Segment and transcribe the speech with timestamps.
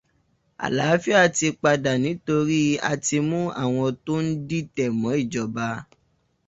[0.65, 5.65] Àlááfíà ti padà nítorí a ti mú àwọn tó ń dìtẹ̀ mọ́ ìjọba.